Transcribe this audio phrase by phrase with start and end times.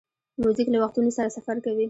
[0.43, 1.79] موزیک له وختونو سره سفر کوي.